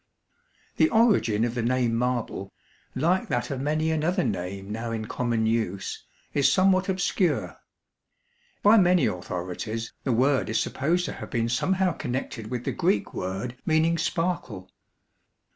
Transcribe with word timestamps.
The 0.77 0.89
origin 0.89 1.45
of 1.45 1.53
the 1.53 1.61
name 1.61 1.93
marble, 1.93 2.51
like 2.95 3.27
that 3.27 3.51
of 3.51 3.61
many 3.61 3.91
another 3.91 4.23
name 4.23 4.71
now 4.71 4.89
in 4.89 5.05
common 5.05 5.45
use, 5.45 6.03
is 6.33 6.51
somewhat 6.51 6.89
obscure. 6.89 7.57
By 8.63 8.77
many 8.79 9.05
authorities 9.05 9.93
the 10.03 10.11
word 10.11 10.49
is 10.49 10.59
supposed 10.59 11.05
to 11.05 11.13
have 11.13 11.29
been 11.29 11.49
somehow 11.49 11.91
connected 11.93 12.49
with 12.49 12.63
the 12.63 12.71
Greek 12.71 13.13
word 13.13 13.57
meaning 13.63 13.99
"sparkle." 13.99 14.71